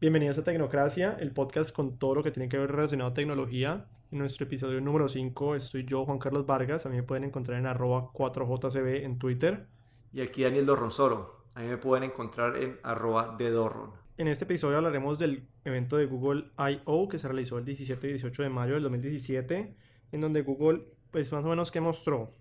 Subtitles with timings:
[0.00, 3.84] Bienvenidos a Tecnocracia, el podcast con todo lo que tiene que ver relacionado a tecnología.
[4.10, 6.86] En nuestro episodio número 5 estoy yo, Juan Carlos Vargas.
[6.86, 9.66] A mí me pueden encontrar en arroba 4jcb en Twitter.
[10.14, 11.44] Y aquí Daniel Dorronsoro.
[11.54, 13.90] A mí me pueden encontrar en arroba Dorron.
[14.16, 17.06] En este episodio hablaremos del evento de Google I.O.
[17.06, 19.76] que se realizó el 17 y 18 de mayo del 2017,
[20.12, 22.32] en donde Google, pues más o menos, ¿qué mostró?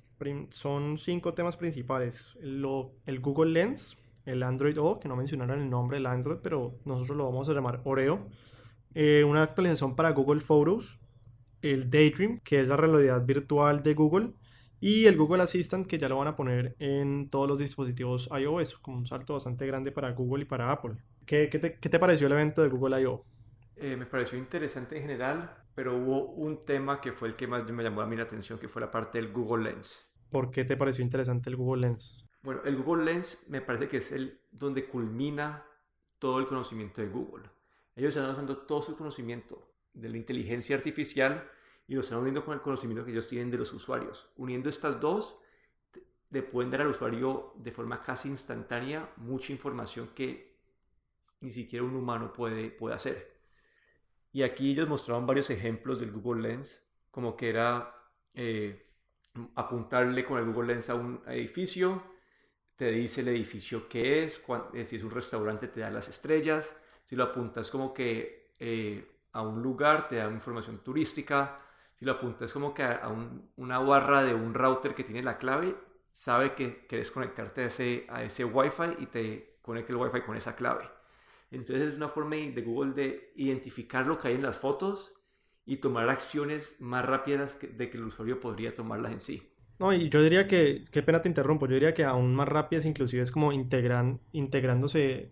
[0.52, 2.38] Son cinco temas principales.
[2.40, 6.80] Lo, el Google Lens, el Android O, que no mencionaron el nombre del Android, pero
[6.86, 8.28] nosotros lo vamos a llamar Oreo.
[8.94, 11.00] Eh, una actualización para Google Photos,
[11.62, 14.34] el Daydream, que es la realidad virtual de Google,
[14.82, 18.78] y el Google Assistant, que ya lo van a poner en todos los dispositivos iOS,
[18.78, 20.96] como un salto bastante grande para Google y para Apple.
[21.26, 23.22] ¿Qué, qué, te, pareció el evento de Google I.O.?
[23.76, 27.70] Eh, me pareció interesante en general, pero hubo un tema que fue el que más
[27.72, 30.10] me llamó a mí la atención, que fue la parte del Google Lens.
[30.30, 32.26] ¿Por qué te pareció interesante el Google Lens?
[32.42, 35.66] Bueno, el Google Lens me parece que es el donde culmina
[36.20, 37.50] todo el conocimiento de Google.
[37.96, 41.50] Ellos están usando todo su conocimiento de la inteligencia artificial
[41.88, 44.30] y lo están uniendo con el conocimiento que ellos tienen de los usuarios.
[44.38, 45.38] Uniendo estas dos,
[46.30, 50.56] le pueden dar al usuario de forma casi instantánea mucha información que
[51.42, 53.40] ni siquiera un humano puede, puede hacer.
[54.32, 57.96] Y aquí ellos mostraban varios ejemplos del Google Lens, como que era
[58.34, 58.94] eh,
[59.56, 62.04] apuntarle con el Google Lens a un edificio,
[62.80, 64.42] te dice el edificio que es,
[64.74, 69.06] eh, si es un restaurante te da las estrellas, si lo apuntas como que eh,
[69.34, 71.60] a un lugar te da información turística,
[71.98, 73.14] si lo apuntas como que a
[73.58, 75.76] una barra de un router que tiene la clave,
[76.14, 80.38] sabe que quieres conectarte a ese, a ese Wi-Fi y te conecta el Wi-Fi con
[80.38, 80.90] esa clave.
[81.52, 85.12] Entonces es una forma de Google de identificar lo que hay en las fotos
[85.66, 89.49] y tomar acciones más rápidas de que el usuario podría tomarlas en sí.
[89.80, 92.86] No, y yo diría que, qué pena te interrumpo, yo diría que aún más rápidas
[92.86, 95.32] inclusive es como integran, integrándose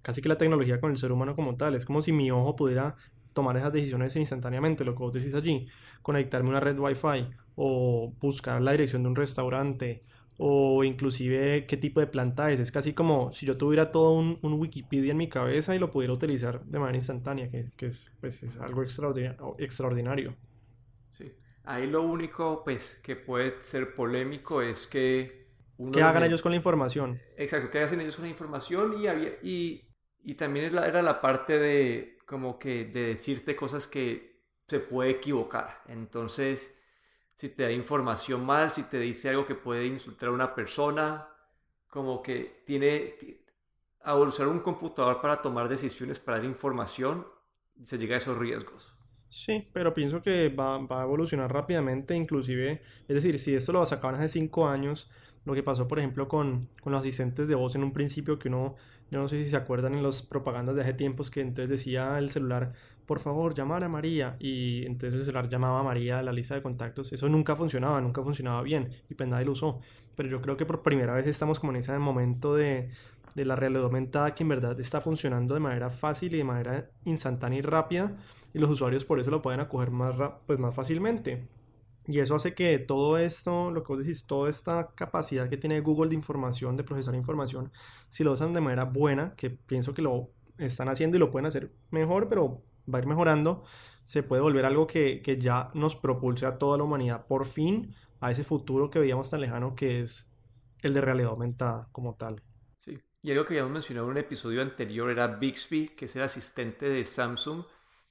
[0.00, 1.74] casi que la tecnología con el ser humano como tal.
[1.74, 2.96] Es como si mi ojo pudiera
[3.34, 5.66] tomar esas decisiones instantáneamente, lo que vos decís allí,
[6.02, 10.02] conectarme a una red Wi-Fi o buscar la dirección de un restaurante
[10.38, 12.60] o inclusive qué tipo de planta es.
[12.60, 16.14] Es casi como si yo tuviera todo un, Wikipedia en mi cabeza y lo pudiera
[16.14, 20.36] utilizar de manera instantánea, que, es, pues, es algo extraordinario.
[21.64, 25.44] Ahí lo único pues que puede ser polémico es que...
[25.92, 27.20] ¿Qué hagan ellos con la información?
[27.36, 29.00] Exacto, ¿qué hacen ellos con la información?
[29.00, 29.88] Y, había, y,
[30.22, 34.78] y también es la, era la parte de como que de decirte cosas que se
[34.78, 35.82] puede equivocar.
[35.88, 36.78] Entonces,
[37.34, 41.28] si te da información mal, si te dice algo que puede insultar a una persona,
[41.88, 43.16] como que tiene...
[44.06, 47.26] A usar un computador para tomar decisiones, para dar información,
[47.82, 48.94] se llega a esos riesgos.
[49.34, 54.14] Sí, pero pienso que va, a evolucionar rápidamente, inclusive, es decir, si esto lo sacaban
[54.14, 55.10] hace cinco años,
[55.44, 58.76] lo que pasó, por ejemplo, con, los asistentes de voz en un principio, que uno,
[59.10, 62.16] yo no sé si se acuerdan en las propagandas de hace tiempos, que entonces decía
[62.18, 62.74] el celular,
[63.06, 66.54] por favor, llamar a María, y entonces el celular llamaba a María a la lista
[66.54, 69.80] de contactos, eso nunca funcionaba, nunca funcionaba bien, y pues nadie lo usó,
[70.14, 72.88] pero yo creo que por primera vez estamos como en ese momento de,
[73.34, 76.90] de la realidad aumentada que en verdad está funcionando de manera fácil y de manera
[77.04, 78.16] instantánea y rápida,
[78.52, 80.14] y los usuarios por eso lo pueden acoger más,
[80.46, 81.48] pues, más fácilmente.
[82.06, 85.80] Y eso hace que todo esto, lo que vos decís, toda esta capacidad que tiene
[85.80, 87.72] Google de información, de procesar información,
[88.08, 91.46] si lo usan de manera buena, que pienso que lo están haciendo y lo pueden
[91.46, 92.62] hacer mejor, pero
[92.92, 93.64] va a ir mejorando,
[94.04, 97.94] se puede volver algo que, que ya nos propulse a toda la humanidad por fin
[98.20, 100.34] a ese futuro que veíamos tan lejano que es
[100.82, 102.42] el de realidad aumentada como tal.
[103.24, 106.90] Y algo que habíamos mencionado en un episodio anterior era Bixby, que es el asistente
[106.90, 107.64] de Samsung,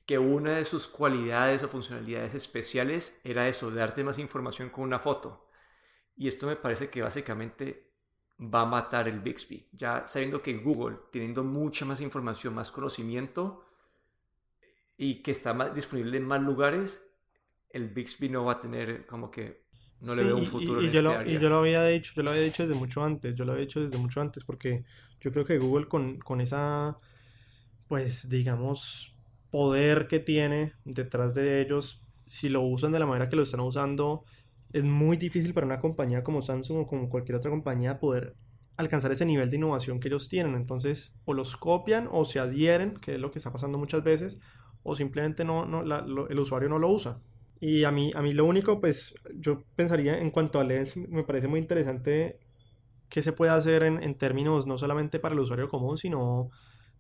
[0.08, 4.98] que una de sus cualidades o funcionalidades especiales era eso, darte más información con una
[4.98, 5.48] foto.
[6.16, 7.92] Y esto me parece que básicamente
[8.40, 9.70] va a matar el Bixby.
[9.72, 13.68] Ya sabiendo que Google, teniendo mucha más información, más conocimiento
[14.98, 17.08] y que está más disponible en más lugares,
[17.70, 19.63] el Bixby no va a tener como que
[20.04, 21.34] no le veo un futuro y, en yo este lo, área.
[21.34, 23.66] Y yo lo había dicho, yo lo había dicho desde mucho antes, yo lo había
[23.66, 24.84] dicho desde mucho antes porque
[25.22, 26.98] yo creo que Google con, con esa
[27.88, 29.16] pues digamos
[29.50, 33.60] poder que tiene detrás de ellos, si lo usan de la manera que lo están
[33.60, 34.24] usando,
[34.74, 38.36] es muy difícil para una compañía como Samsung o como cualquier otra compañía poder
[38.78, 40.56] alcanzar ese nivel de innovación que ellos tienen.
[40.56, 44.40] Entonces, o los copian o se adhieren, que es lo que está pasando muchas veces,
[44.82, 45.84] o simplemente no, no
[46.28, 47.20] el usuario no lo usa.
[47.66, 51.24] Y a mí, a mí lo único, pues yo pensaría en cuanto a Lens, me
[51.24, 52.38] parece muy interesante
[53.08, 56.50] qué se puede hacer en, en términos no solamente para el usuario común, sino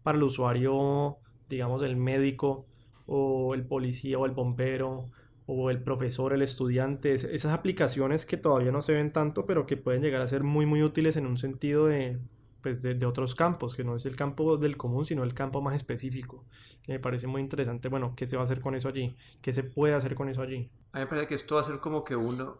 [0.03, 1.17] para el usuario
[1.49, 2.65] digamos, el médico
[3.05, 5.09] o el policía o el bombero
[5.45, 9.75] o el profesor, el estudiante, esas aplicaciones que todavía no se ven tanto, pero que
[9.75, 12.19] pueden llegar a ser muy, muy útiles en un sentido de,
[12.63, 15.61] pues de, de, otros campos, que no es el campo del común, sino el campo
[15.61, 16.45] más específico.
[16.87, 19.15] Me parece muy interesante, bueno, ¿qué se va a hacer con eso allí?
[19.41, 20.71] ¿Qué se puede hacer con eso allí?
[20.93, 22.57] A mí me parece que esto va a ser como que uno,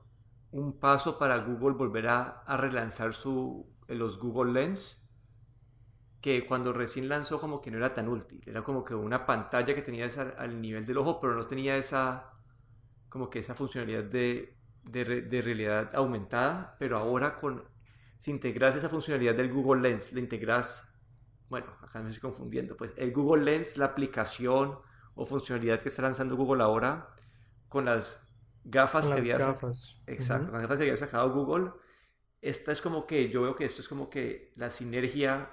[0.51, 5.01] un paso para Google volver a, a relanzar su, los Google Lens,
[6.21, 9.73] que cuando recién lanzó como que no era tan útil, era como que una pantalla
[9.73, 12.33] que tenías al, al nivel del ojo, pero no tenía esa,
[13.07, 17.72] como que esa funcionalidad de, de, de realidad aumentada, pero ahora con
[18.23, 20.89] si integras esa funcionalidad del Google Lens, le integras,
[21.49, 24.79] bueno, acá me estoy confundiendo, pues el Google Lens, la aplicación
[25.13, 27.09] o funcionalidad que está lanzando Google ahora,
[27.67, 28.25] con las
[28.63, 29.97] gafas Con que las había gafas.
[30.07, 31.71] Exacto, las gafas que había sacado Google,
[32.39, 35.51] esta es como que, yo veo que esto es como que la sinergia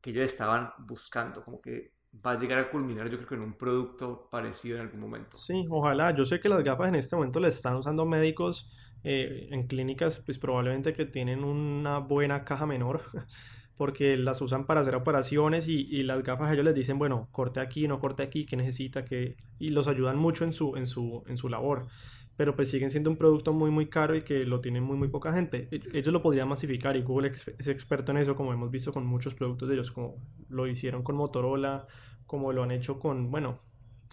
[0.00, 1.92] que ellos estaban buscando, como que
[2.24, 5.36] va a llegar a culminar yo creo que en un producto parecido en algún momento.
[5.36, 6.14] Sí, ojalá.
[6.14, 8.70] Yo sé que las gafas en este momento las están usando médicos
[9.04, 13.02] eh, en clínicas, pues probablemente que tienen una buena caja menor,
[13.76, 17.60] porque las usan para hacer operaciones y, y las gafas ellos les dicen, bueno, corte
[17.60, 19.36] aquí, no corte aquí, qué necesita, qué...
[19.58, 21.88] y los ayudan mucho en su, en su, en su labor.
[22.36, 25.08] Pero pues siguen siendo un producto muy muy caro y que lo tiene muy muy
[25.08, 25.68] poca gente.
[25.70, 29.06] E- Ellos lo podrían masificar y Google es experto en eso, como hemos visto con
[29.06, 30.16] muchos productos de ellos, como
[30.48, 31.86] lo hicieron con Motorola,
[32.26, 33.58] como lo han hecho con, bueno,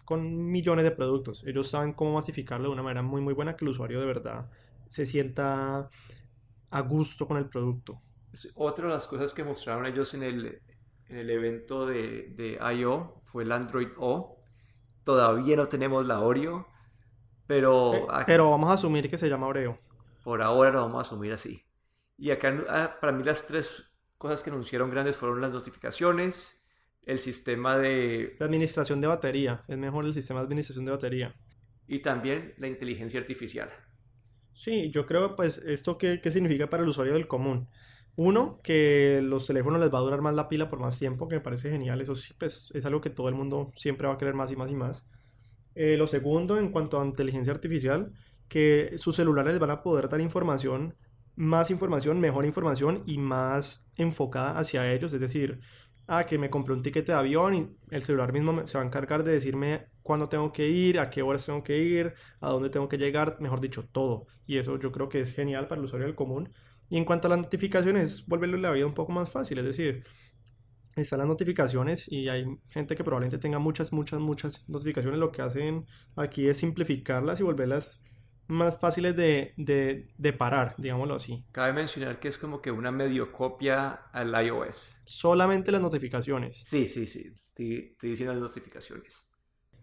[0.06, 1.44] con millones de productos.
[1.46, 4.50] Ellos saben cómo masificarlo de una manera muy muy buena que el usuario de verdad
[4.90, 5.90] se sienta
[6.72, 8.02] a gusto con el producto.
[8.56, 10.62] Otra de las cosas que mostraron ellos en el,
[11.08, 13.22] en el evento de, de I.O.
[13.26, 14.44] fue el Android O.
[15.04, 16.68] Todavía no tenemos la Oreo,
[17.48, 19.78] pero Eh, pero vamos a asumir que se llama Oreo.
[20.24, 21.66] por ahora lo vamos a asumir así.
[22.18, 23.86] Y acá, ah, para mí, las tres
[24.18, 26.62] cosas que anunciaron grandes fueron las notificaciones,
[27.04, 28.36] el sistema de...
[28.40, 29.64] La administración de batería.
[29.68, 31.36] Es mejor el sistema de administración de batería.
[31.88, 33.70] y también la inteligencia artificial.
[34.60, 37.70] Sí, yo creo, pues, esto qué, qué significa para el usuario del común.
[38.18, 41.36] Uno, que los teléfonos les va a durar más la pila por más tiempo, que
[41.36, 42.02] me parece genial.
[42.02, 44.58] Eso sí, pues, es algo que todo el mundo siempre va a querer más y
[44.58, 45.06] más y más.
[45.76, 48.12] Eh, lo segundo, en cuanto a inteligencia artificial,
[48.50, 50.94] que sus celulares van a poder dar información,
[51.38, 55.14] más información, mejor información y más enfocada hacia ellos.
[55.14, 55.62] Es decir,
[56.08, 58.88] ah, que me compré un ticket de avión y el celular mismo se va a
[58.88, 62.72] encargar de decirme cuándo tengo que ir, a qué horas tengo que ir, a dónde
[62.72, 64.26] tengo que llegar, mejor dicho, todo.
[64.48, 66.52] Y eso yo creo que es genial para el usuario del común.
[66.90, 69.60] Y en cuanto a las notificaciones, volverle la vida un poco más fácil.
[69.60, 70.04] Es decir,
[70.96, 75.20] están las notificaciones y hay gente que probablemente tenga muchas, muchas, muchas notificaciones.
[75.20, 75.86] Lo que hacen
[76.16, 78.04] aquí es simplificarlas y volverlas
[78.48, 81.46] más fáciles de, de, de parar, digámoslo así.
[81.52, 84.98] Cabe mencionar que es como que una medio copia al iOS.
[85.06, 86.64] Solamente las notificaciones.
[86.66, 89.29] Sí, sí, sí, estoy, estoy diciendo las notificaciones.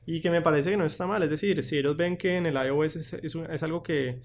[0.07, 1.23] Y que me parece que no está mal.
[1.23, 4.23] Es decir, si ellos ven que en el iOS es, es, es algo que,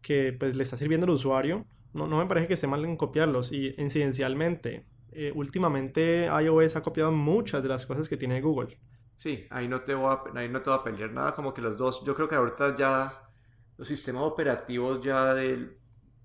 [0.00, 2.96] que pues, le está sirviendo al usuario, no, no me parece que esté mal en
[2.96, 3.52] copiarlos.
[3.52, 8.78] Y incidencialmente, eh, últimamente iOS ha copiado muchas de las cosas que tiene Google.
[9.16, 11.60] Sí, ahí no te voy a, ahí no te voy a pelear nada, como que
[11.62, 13.22] los dos, yo creo que ahorita ya
[13.76, 15.78] los sistemas operativos ya del,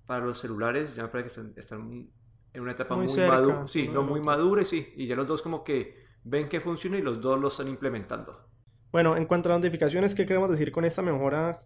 [0.04, 2.10] para los celulares ya me parece que están, están
[2.52, 5.28] en una etapa Muy muy, cerca madura, sí, no muy madura, sí, y ya los
[5.28, 8.47] dos como que ven que funciona y los dos lo están implementando.
[8.90, 11.62] Bueno, en cuanto a las notificaciones, ¿qué queremos decir con esta mejora?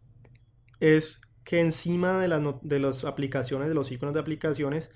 [0.81, 4.91] Es que encima de las, de las aplicaciones, de los iconos de aplicaciones,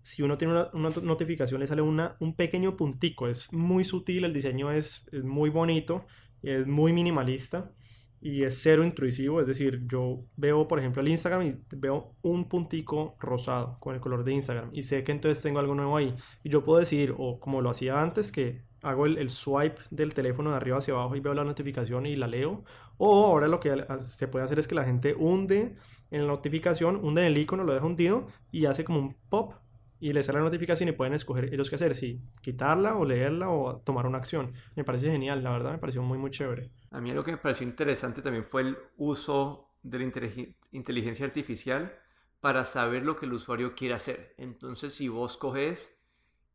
[0.00, 3.28] si uno tiene una, notificación, le sale una, un pequeño puntico.
[3.28, 6.06] Es muy sutil, el diseño es muy bonito,
[6.42, 7.72] es muy minimalista
[8.20, 9.40] y es cero intrusivo.
[9.40, 14.00] Es decir, yo veo, por ejemplo, el Instagram y veo un puntico rosado con el
[14.00, 16.14] color de Instagram y sé que entonces tengo algo nuevo ahí.
[16.42, 20.14] Y yo puedo decir, o como lo hacía antes, que hago el, el swipe del
[20.14, 22.64] teléfono de arriba hacia abajo y veo la notificación y la leo.
[22.98, 25.76] O ahora lo que se puede hacer es que la gente hunde
[26.10, 29.54] en la notificación, hunde en el icono, lo deja hundido y hace como un pop
[29.98, 33.50] y le sale la notificación y pueden escoger ellos qué hacer, si quitarla o leerla
[33.50, 34.52] o tomar una acción.
[34.74, 36.70] Me parece genial, la verdad me pareció muy muy chévere.
[36.90, 41.24] A mí lo que me pareció interesante también fue el uso de la inteligen- inteligencia
[41.26, 41.98] artificial
[42.40, 44.34] para saber lo que el usuario quiere hacer.
[44.36, 45.94] Entonces, si vos coges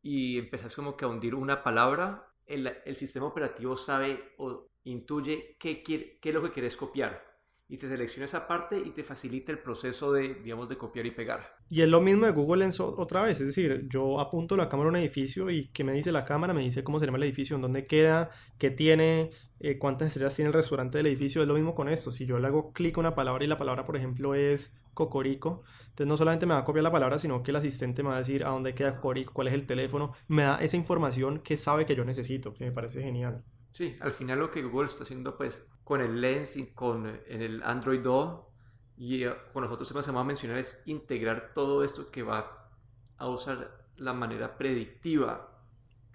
[0.08, 5.54] y empezás como que a hundir una palabra, el, el sistema operativo sabe o intuye
[5.60, 7.27] qué, quiere, qué es lo que quieres copiar.
[7.68, 11.10] Y te selecciona esa parte y te facilita el proceso de, digamos, de copiar y
[11.10, 11.58] pegar.
[11.68, 14.88] Y es lo mismo de Google Lens otra vez, es decir, yo apunto la cámara
[14.88, 16.54] a un edificio y ¿qué me dice la cámara?
[16.54, 20.34] Me dice cómo se llama el edificio, en dónde queda, qué tiene, eh, cuántas estrellas
[20.34, 21.42] tiene el restaurante del edificio.
[21.42, 22.10] Es lo mismo con esto.
[22.10, 25.62] Si yo le hago clic a una palabra y la palabra, por ejemplo, es Cocorico,
[25.90, 28.16] entonces no solamente me va a copiar la palabra, sino que el asistente me va
[28.16, 31.58] a decir a dónde queda Cocorico, cuál es el teléfono, me da esa información que
[31.58, 33.44] sabe que yo necesito, que me parece genial.
[33.72, 37.42] Sí, al final lo que Google está haciendo pues con el Lens con eh, en
[37.42, 38.50] el Android O
[38.96, 42.22] y eh, con los otros temas que vamos a mencionar es integrar todo esto que
[42.22, 42.70] va
[43.16, 45.62] a usar la manera predictiva,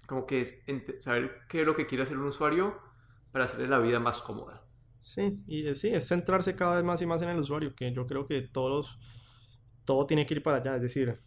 [0.06, 0.58] como que es
[1.02, 2.78] saber qué es lo que quiere hacer un usuario
[3.32, 4.62] para hacerle la vida más cómoda.
[5.00, 8.06] Sí, y sí, es centrarse cada vez más y más en el usuario, que yo
[8.06, 8.98] creo que todos,
[9.84, 11.18] todo tiene que ir para allá, es decir,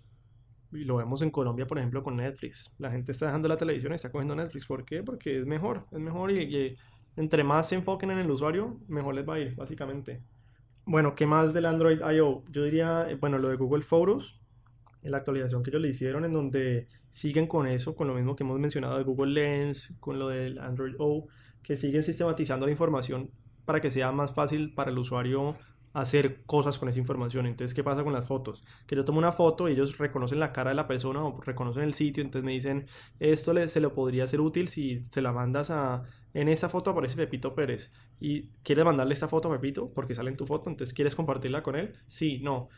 [0.72, 2.74] y lo vemos en Colombia, por ejemplo, con Netflix.
[2.78, 4.66] La gente está dejando la televisión y está cogiendo Netflix.
[4.66, 5.04] ¿Por qué?
[5.04, 6.76] Porque es mejor, es mejor y,
[7.16, 10.22] entre más se enfoquen en el usuario, mejor les va a ir, básicamente.
[10.86, 12.44] Bueno, ¿qué más del Android I.O.?
[12.50, 14.40] Yo diría, eh, bueno, lo de Google Photos,
[15.02, 18.44] la actualización que ellos le hicieron, en donde siguen con eso, con lo mismo que
[18.44, 21.28] hemos mencionado de Google Lens, con lo del Android O,
[21.64, 23.32] que siguen sistematizando la información
[23.66, 25.58] para que sea más fácil para el usuario
[25.98, 27.48] hacer cosas con esa información.
[27.48, 28.64] Entonces, ¿qué pasa con las fotos?
[28.86, 31.84] Que yo tomo una foto y ellos reconocen la cara de la persona o reconocen
[31.84, 32.86] el sitio, entonces me dicen,
[33.20, 36.04] esto se lo podría ser útil si se la mandas a...
[36.34, 40.30] En esa foto aparece Pepito Pérez y quieres mandarle esta foto a Pepito porque sale
[40.30, 41.96] en tu foto, entonces quieres compartirla con él.
[42.06, 42.70] Sí, no.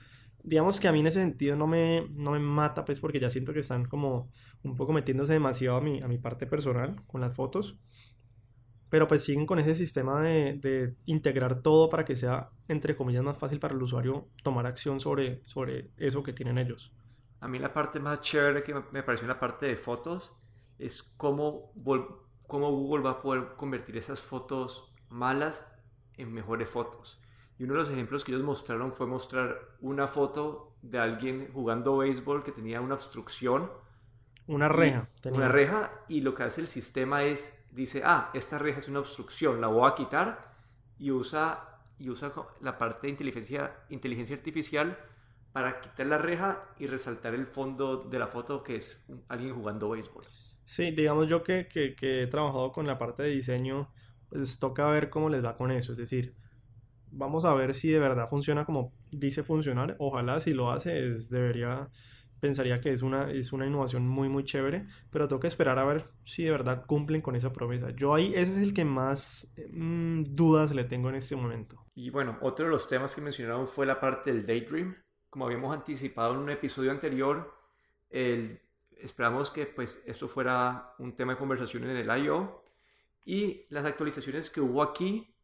[0.41, 3.29] Digamos que a mí en ese sentido no me, no me mata, pues porque ya
[3.29, 4.31] siento que están como
[4.63, 7.77] un poco metiéndose demasiado a mi, a mi parte personal con las fotos
[8.89, 13.37] pero pues siguen con ese sistema de, integrar todo para que sea, entre comillas, más
[13.37, 16.91] fácil para el usuario tomar acción sobre, sobre eso que tienen ellos.
[17.39, 20.33] A mí la parte más chévere que me pareció en la parte de fotos
[20.77, 21.71] es cómo,
[22.47, 25.65] cómo Google va a poder convertir esas fotos malas
[26.17, 27.21] en mejores fotos.
[27.57, 31.97] Y uno de los ejemplos que ellos mostraron fue mostrar una foto de alguien jugando
[31.97, 33.69] béisbol que tenía una obstrucción.
[34.47, 35.07] Una reja.
[35.25, 38.99] Una reja y lo que hace el sistema es dice, ah, esta reja es una
[38.99, 40.53] obstrucción, la voy a quitar
[40.97, 44.97] y usa, y usa la parte de inteligencia, inteligencia artificial
[45.51, 49.89] para quitar la reja y resaltar el fondo de la foto que es alguien jugando
[49.89, 50.23] béisbol.
[50.63, 53.91] Sí, digamos yo que, que, he trabajado con la parte de diseño,
[54.29, 55.93] pues toca ver cómo les va con eso.
[55.93, 56.35] Es decir,
[57.11, 59.95] vamos a ver si de verdad funciona como dice funcionar.
[59.97, 61.89] Ojalá si lo hace, es, debería
[62.39, 65.85] pensaría que es una, es una innovación muy muy chévere, pero tengo que esperar a
[65.85, 67.89] ver si de verdad cumplen con esa promesa.
[67.91, 71.85] Yo ahí ese es el que más mm, dudas le tengo en este momento.
[71.95, 74.95] Y bueno, otro de los temas que mencionaron fue la parte del Daydream.
[75.29, 77.53] Como habíamos anticipado en un episodio anterior,
[78.09, 78.59] el,
[78.97, 82.61] esperamos que pues esto fuera un tema de conversación en el I.O.
[83.25, 85.35] Y las actualizaciones que hubo aquí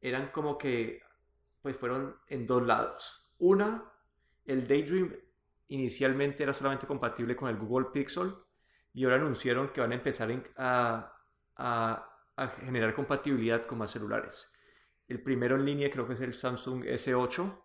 [0.00, 1.02] eran como que
[1.62, 3.28] pues fueron en dos lados.
[3.38, 3.90] Una,
[4.44, 5.14] el Daydream
[5.68, 8.34] inicialmente era solamente compatible con el Google Pixel
[8.92, 11.12] y ahora anunciaron que van a empezar a,
[12.64, 14.48] generar compatibilidad con más celulares.
[15.08, 17.62] El primero en línea creo que es el Samsung S8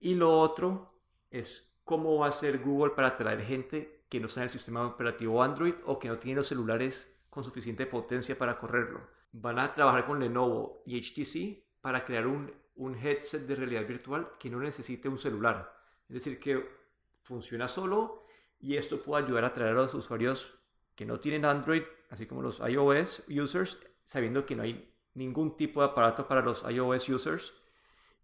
[0.00, 4.40] y lo otro es cómo va a ser Google para atraer gente que no está
[4.40, 8.58] en el sistema operativo Android o que no tiene los celulares con suficiente potencia para
[8.58, 9.08] correrlo.
[9.32, 14.32] Van a trabajar con Lenovo y HTC para crear un, un headset de realidad virtual
[14.38, 15.72] que no necesite un celular.
[16.08, 16.79] Es decir, que
[17.22, 18.24] funciona solo
[18.58, 20.58] y esto puede ayudar a atraer a los usuarios
[20.94, 25.80] que no tienen Android, así como los iOS users, sabiendo que no hay ningún tipo
[25.80, 27.54] de aparato para los iOS users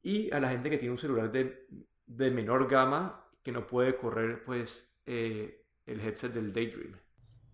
[0.03, 1.67] y a la gente que tiene un celular de,
[2.07, 6.97] de menor gama que no puede correr pues eh, el headset del Daydream.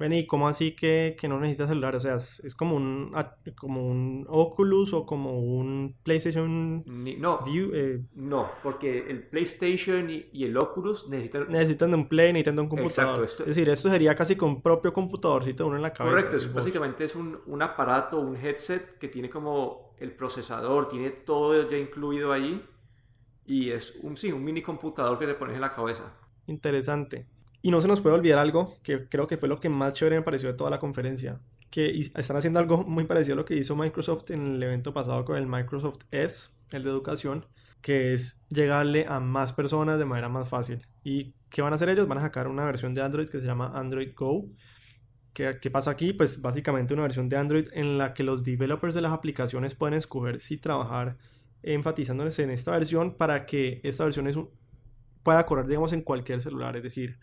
[0.03, 1.95] Vení, ¿cómo así que, que no necesitas celular?
[1.95, 3.15] O sea, es, como, un,
[3.55, 6.83] como un Oculus o como un PlayStation
[7.21, 8.03] no, eh.
[8.15, 11.47] no, porque el PlayStation y, el Oculus necesitan...
[11.49, 13.23] Necesitan de un Play, necesitan de un computador.
[13.23, 16.29] Exacto, es decir, esto sería casi con un propio computadorcito uno en la cabeza.
[16.29, 21.71] Correcto, básicamente es un, un, aparato, un headset que tiene como el procesador, tiene todo
[21.71, 22.61] ya incluido ahí
[23.47, 26.13] y es un, sí, un mini computador que te pones en la cabeza.
[26.49, 27.29] Interesante.
[27.63, 30.17] Y no se nos puede olvidar algo que creo que fue lo que más chévere
[30.17, 31.41] me pareció de toda la conferencia,
[31.71, 35.25] que están haciendo algo muy parecido a lo que hizo Microsoft en el evento pasado
[35.25, 37.47] con el Microsoft S, el de educación,
[37.81, 40.85] que es llegarle a más personas de manera más fácil.
[41.05, 42.09] ¿Y qué van a hacer ellos?
[42.09, 44.47] Van a sacar una versión de Android que se llama Android Go.
[45.33, 46.13] ¿Qué, ¿Qué pasa aquí?
[46.13, 49.95] Pues básicamente una versión de Android en la que los developers de las aplicaciones pueden
[49.95, 51.17] escoger si trabajar
[51.63, 54.37] enfatizándoles en esta versión para que esta versión es
[55.23, 56.77] pueda correr, digamos, en cualquier celular.
[56.77, 57.19] Es decir,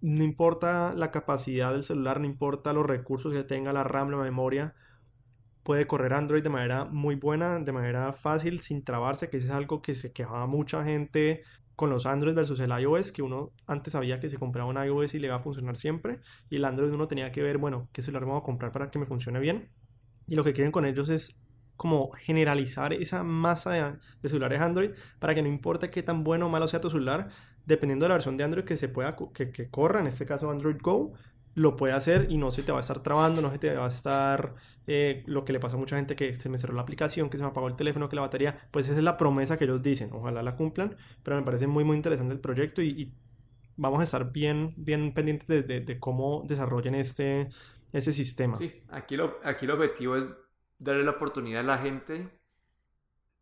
[0.00, 4.18] no importa la capacidad del celular, no importa los recursos que tenga, la RAM, la
[4.18, 4.74] memoria,
[5.62, 9.82] puede correr Android de manera muy buena, de manera fácil, sin trabarse, que es algo
[9.82, 11.42] que se quejaba mucha gente
[11.74, 15.14] con los Android versus el iOS, que uno antes sabía que se compraba un iOS
[15.14, 18.00] y le iba a funcionar siempre, y el Android uno tenía que ver, bueno, qué
[18.02, 19.68] celular vamos a comprar para que me funcione bien.
[20.28, 21.40] Y lo que quieren con ellos es
[21.76, 26.48] como generalizar esa masa de, celulares Android para que no importa qué tan bueno o
[26.48, 27.28] malo sea tu celular,
[27.66, 30.50] dependiendo de la versión de Android que se pueda que, que, corra, en este caso
[30.50, 31.12] Android Go,
[31.54, 33.86] lo puede hacer y no se te va a estar trabando, no se te va
[33.86, 34.54] a estar
[34.86, 37.38] eh, lo que le pasa a mucha gente que se me cerró la aplicación, que
[37.38, 39.82] se me apagó el teléfono, que la batería, pues esa es la promesa que ellos
[39.82, 43.12] dicen, ojalá la cumplan, pero me parece muy muy interesante el proyecto y,
[43.78, 47.48] vamos a estar bien, bien pendientes de, de, cómo desarrollen este,
[47.92, 48.56] ese sistema.
[48.56, 50.24] Sí, aquí, lo, aquí el objetivo es
[50.78, 52.28] darle la oportunidad a la gente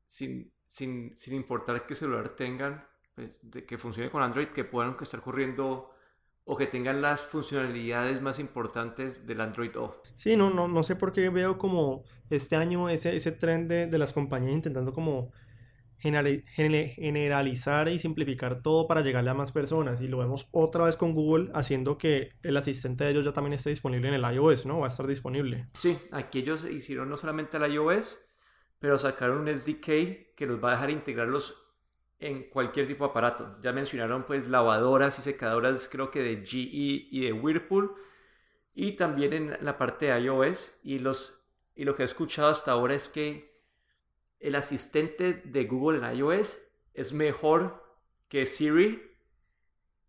[0.07, 4.97] sin, sin, sin importar qué celular tengan, pues, de que funcione con Android, que puedan
[5.00, 5.91] estar corriendo
[6.47, 10.03] o que tengan las funcionalidades más importantes del Android O.
[10.14, 13.87] Sí, no, no, no sé por qué veo como este año ese, ese trend de,
[13.87, 15.33] de las compañías intentando como
[15.99, 20.01] generalizar y simplificar todo para llegarle a más personas.
[20.01, 23.55] Y lo vemos otra vez con Google haciendo que el asistente de ellos ya también
[23.55, 24.81] esté disponible en el iOS, ¿no?
[24.81, 25.69] Va a estar disponible.
[25.75, 28.19] Sí, aquí ellos hicieron no solamente el iOS,
[28.79, 31.61] pero sacaron un SDK que los va a dejar integrarlos
[32.19, 33.59] en cualquier tipo de aparato.
[33.61, 36.69] Ya mencionaron pues lavadoras y secadoras creo que de GE
[37.11, 37.95] y de Whirlpool
[38.75, 41.41] y también en la parte de iOS y los
[41.77, 43.53] y lo que he escuchado hasta ahora es que
[44.45, 46.61] el asistente de Google en iOS
[46.93, 47.83] es mejor
[48.29, 49.03] que Siri,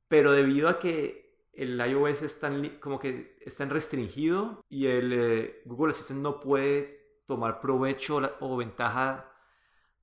[0.10, 5.62] pero debido a que el iOS es tan, como que está restringido y el eh,
[5.64, 9.32] Google Assistant no puede tomar provecho o ventaja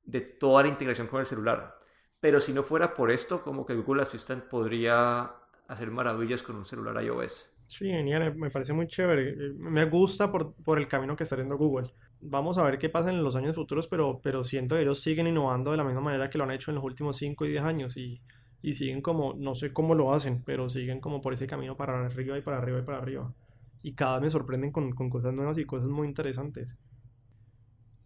[0.03, 1.79] de toda la integración con el celular.
[2.19, 5.31] Pero si no fuera por esto, como que Google Assistant podría
[5.69, 7.51] hacer maravillas con un celular iOS.
[7.67, 9.29] Sí, genial, me parece muy chévere.
[9.29, 11.93] Eh, me gusta por, por el camino que está haciendo Google.
[12.25, 15.27] Vamos a ver qué pasa en los años futuros, pero, pero siento que ellos siguen
[15.27, 17.65] innovando de la misma manera que lo han hecho en los últimos 5 y 10
[17.65, 18.21] años y,
[18.63, 22.07] y siguen como, no sé cómo lo hacen, pero siguen como por ese camino para
[22.07, 23.35] arriba y para arriba y para arriba.
[23.83, 26.79] Y cada vez me sorprenden con, con cosas nuevas y cosas muy interesantes.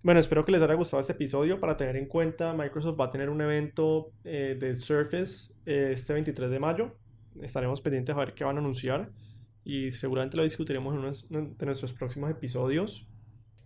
[0.02, 1.61] Bueno, espero que les haya gustado este episodio.
[1.61, 6.14] Para tener en cuenta, Microsoft va a tener un evento eh, de Surface eh, este
[6.14, 6.94] 23 de mayo.
[7.42, 9.11] Estaremos pendientes a ver qué van a anunciar
[9.64, 13.08] y seguramente lo discutiremos en uno de nuestros próximos episodios.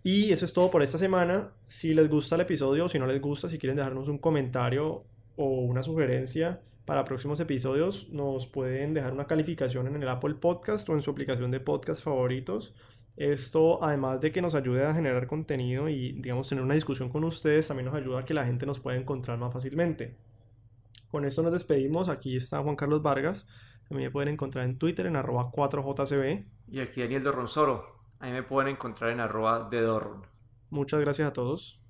[0.03, 1.51] Y eso es todo por esta semana.
[1.67, 5.03] Si les gusta el episodio o si no les gusta, si quieren dejarnos un comentario
[5.35, 10.89] o una sugerencia para próximos episodios, nos pueden dejar una calificación en el Apple Podcast
[10.89, 12.73] o en su aplicación de podcast favoritos.
[13.15, 17.23] Esto, además de que nos ayude a generar contenido y, digamos, tener una discusión con
[17.23, 20.15] ustedes, también nos ayuda a que la gente nos pueda encontrar más fácilmente.
[21.09, 22.09] Con esto nos despedimos.
[22.09, 23.45] Aquí está Juan Carlos Vargas.
[23.91, 26.45] Mí me pueden encontrar en Twitter en arroba 4jcb.
[26.71, 27.23] Y aquí Daniel
[28.21, 28.25] Dorronsoro.
[28.25, 30.25] Ahí me pueden encontrar en arroba de Dorron.
[30.69, 31.80] Muchas gracias a todos.